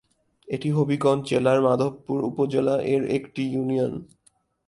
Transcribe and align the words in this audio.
এটি 0.47 0.69
হবিগঞ্জ 0.71 1.21
জেলার 1.29 1.59
মাধবপুর 1.61 2.19
উপজেলা 2.23 2.75
এর 2.85 3.03
একটি 3.09 3.41
ইউনিয়ন। 3.51 3.93